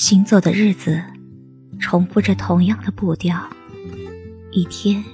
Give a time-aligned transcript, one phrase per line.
[0.00, 1.04] 行走的日子，
[1.78, 3.38] 重复着同样的步调，
[4.50, 5.04] 一天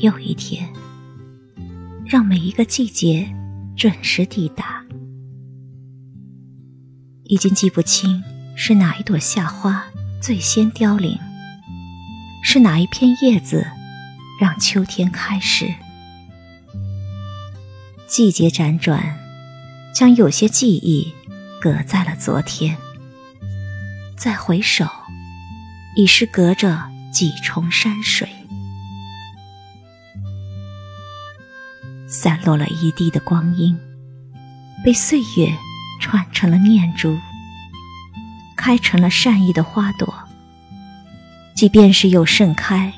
[0.00, 0.68] 又一天，
[2.04, 3.26] 让每一个季节
[3.74, 4.84] 准时抵达。
[7.22, 8.22] 已经记不清
[8.54, 9.86] 是哪一朵夏花
[10.20, 11.18] 最先凋零，
[12.42, 13.66] 是哪一片叶子
[14.38, 15.72] 让秋天开始。
[18.06, 19.18] 季节辗转，
[19.94, 21.14] 将有些记忆
[21.62, 22.76] 搁在了昨天。
[24.24, 24.86] 再回首，
[25.94, 28.26] 已是隔着几重山水。
[32.08, 33.78] 散落了一地的光阴，
[34.82, 35.54] 被岁月
[36.00, 37.18] 串成了念珠，
[38.56, 40.14] 开成了善意的花朵。
[41.54, 42.94] 即便是有盛开，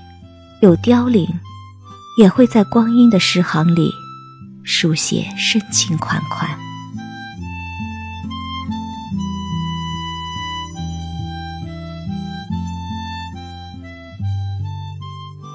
[0.62, 1.28] 有凋零，
[2.20, 3.90] 也会在光阴的诗行里。
[4.62, 6.56] 书写深情款款，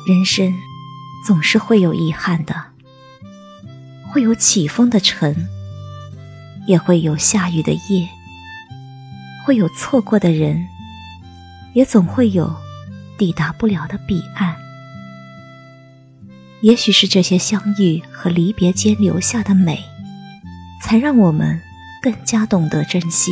[0.08, 0.54] 人生
[1.26, 2.56] 总是会有遗憾的，
[4.10, 5.48] 会有起风的晨，
[6.66, 8.10] 也会有下雨的夜，
[9.46, 10.68] 会有错过的人，
[11.74, 12.52] 也总会有
[13.18, 14.56] 抵达不了的彼岸。
[16.62, 19.84] 也许是这些相遇和离别间留下的美，
[20.82, 21.62] 才让我们
[22.02, 23.32] 更加懂得珍惜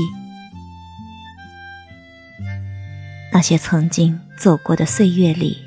[3.33, 5.57] 那些曾经走过的岁月里，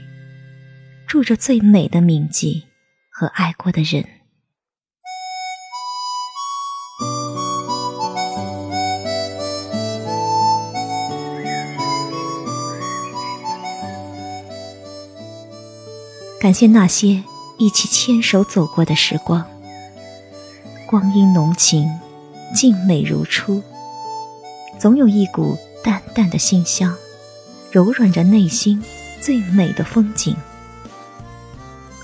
[1.13, 2.65] 住着最美的铭记
[3.11, 4.03] 和爱过的人。
[16.41, 17.23] 感谢那些。
[17.59, 19.47] 一起牵手走过的时光，
[20.87, 21.87] 光阴浓情，
[22.55, 23.63] 静美如初，
[24.81, 26.97] 总有一股淡淡的馨香，
[27.71, 28.83] 柔软着内心
[29.21, 30.35] 最美的风景。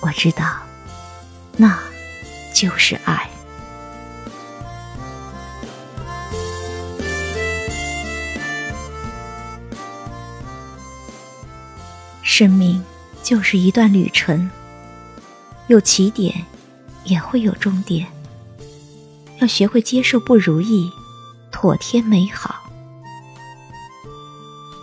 [0.01, 0.57] 我知道，
[1.57, 1.79] 那
[2.55, 3.29] 就是爱。
[12.23, 12.85] 生命
[13.23, 14.49] 就是一段旅程。
[15.67, 16.47] 有起点，
[17.05, 18.07] 也会有终点。
[19.41, 20.91] 要学会接受不如意，
[21.51, 22.55] 妥帖美好。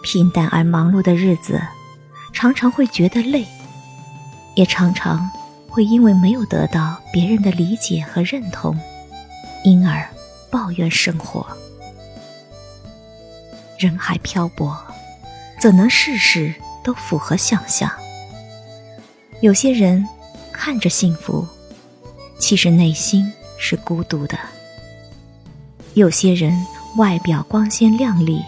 [0.03, 1.61] 平淡而忙碌的日子，
[2.33, 3.47] 常常会觉得累，
[4.55, 5.29] 也常常
[5.69, 8.77] 会因为没有得到别人的理解和认同，
[9.63, 10.07] 因而
[10.49, 11.45] 抱怨生活。
[13.77, 14.75] 人海漂泊，
[15.59, 17.91] 怎能事事都符合想象？
[19.41, 20.07] 有些人。
[20.57, 21.45] 看着幸福，
[22.39, 24.39] 其实内心是孤独的。
[25.93, 28.41] 有些人外表光鲜亮丽，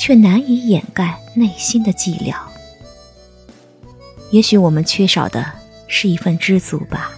[0.00, 2.36] 却难以掩盖内心的寂寥。
[4.32, 5.46] 也许我们缺少的
[5.86, 7.12] 是一份知足吧。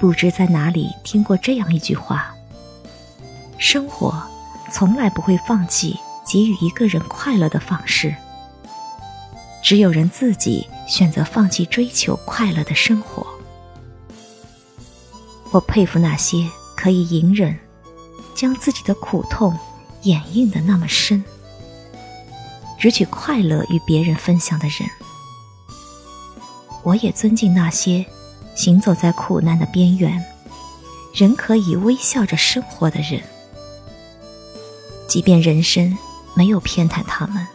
[0.00, 2.34] 不知在哪里听过这样一句话：
[3.58, 4.22] 生活。
[4.74, 8.14] 从来不会放弃给予一个人快乐的方式，
[9.62, 13.26] 只有人自己选择放弃追求快乐的生活。
[15.50, 17.54] 我佩服那些可以隐忍，
[18.42, 19.56] 将自己的苦痛
[20.02, 21.22] 掩映的那么深，
[22.76, 24.90] 只取快乐与别人分享的人。
[26.82, 28.04] 我也尊敬那些
[28.56, 30.20] 行走在苦难的边缘，
[31.14, 33.22] 仍可以微笑着生活的人。
[35.06, 35.96] 即便人生
[36.34, 37.46] 没有偏袒他们，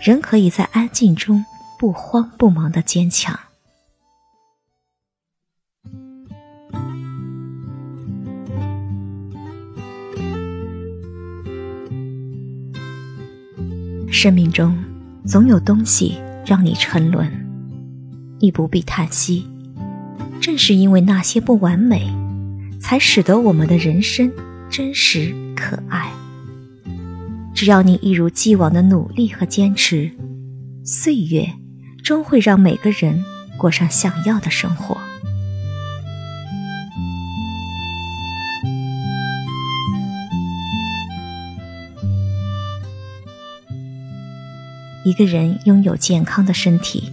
[0.00, 1.46] 仍可以在安静中
[1.78, 3.38] 不慌不忙的坚强。
[14.12, 14.76] 生命中
[15.24, 17.26] 总有东西让你沉沦，
[18.40, 19.48] 你不必叹息。
[20.38, 22.14] 正是因为那些不完美，
[22.78, 24.30] 才使得我们的人生
[24.68, 26.12] 真实可爱。
[27.54, 30.10] 只要你一如既往的努力和坚持，
[30.84, 31.48] 岁月
[32.04, 33.24] 终会让每个人
[33.56, 34.98] 过上想要的生活。
[45.04, 47.12] 一个人拥有健康的身体，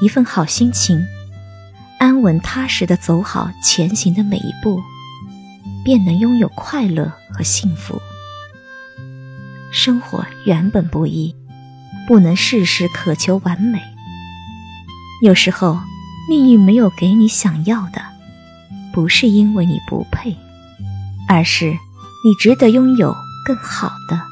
[0.00, 1.04] 一份好心情，
[1.98, 4.82] 安稳踏实的走好前行的每一步，
[5.84, 8.00] 便能拥有快乐和幸福。
[9.70, 11.34] 生活原本不易，
[12.06, 13.78] 不能事事渴求完美。
[15.22, 15.78] 有时候，
[16.30, 18.00] 命运没有给你想要的，
[18.94, 20.34] 不是因为你不配，
[21.28, 23.14] 而是你值得拥有
[23.44, 24.27] 更好的。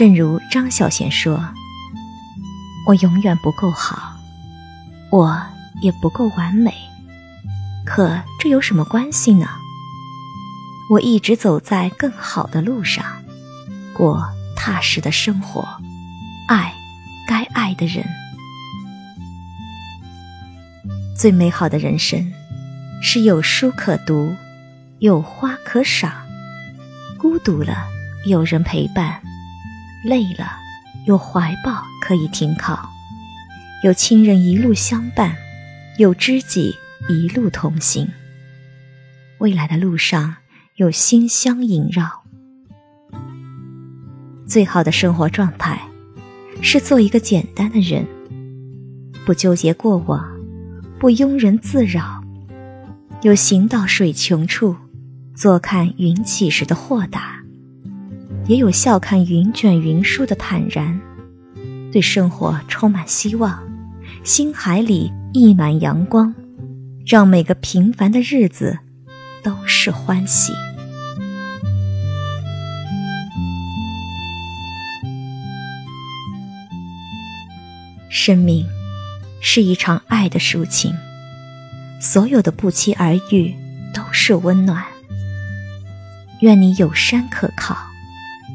[0.00, 1.38] 正如张小娴说
[2.88, 4.16] ：“我永远不够好，
[5.10, 5.38] 我
[5.82, 6.72] 也不够完美，
[7.84, 9.46] 可这有什么关系呢？
[10.88, 13.04] 我一直走在更好的路上，
[13.92, 14.26] 过
[14.56, 15.68] 踏实的生活，
[16.48, 16.72] 爱
[17.28, 18.02] 该爱的人。
[21.14, 22.32] 最美好的人生，
[23.02, 24.34] 是有书可读，
[25.00, 26.10] 有花可赏，
[27.18, 27.86] 孤独了
[28.24, 29.20] 有人陪伴。”
[30.02, 30.52] 累了，
[31.06, 32.88] 有怀抱可以停靠，
[33.84, 35.36] 有亲人一路相伴，
[35.98, 36.74] 有知己
[37.08, 38.08] 一路同行。
[39.38, 40.36] 未来的路上
[40.76, 42.22] 有馨香萦绕。
[44.46, 45.80] 最好的生活状态，
[46.62, 48.06] 是做一个简单的人，
[49.24, 50.26] 不纠结过往，
[50.98, 52.24] 不庸人自扰，
[53.22, 54.74] 有行到水穷处，
[55.34, 57.39] 坐看云起时的豁达。
[58.50, 61.00] 也有笑看云卷云舒的坦然，
[61.92, 63.62] 对生活充满希望，
[64.24, 66.34] 心海里溢满阳光，
[67.06, 68.76] 让每个平凡的日子
[69.44, 70.52] 都是欢喜。
[78.08, 78.66] 生命
[79.40, 80.92] 是一场爱的抒情，
[82.00, 83.54] 所有的不期而遇
[83.94, 84.84] 都是温暖。
[86.40, 87.89] 愿你有山可靠。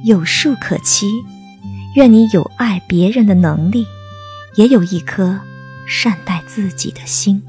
[0.05, 1.07] 有树可栖，
[1.95, 3.87] 愿你有爱别人的能力，
[4.55, 5.39] 也有一颗
[5.87, 7.41] 善待自己的心。